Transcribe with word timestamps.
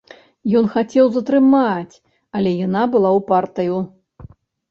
Ён 0.59 0.65
хацеў 0.75 1.05
затрымаць, 1.17 1.95
але 2.39 2.51
яна 2.65 2.81
была 2.97 3.09
ўпартаю. 3.19 3.77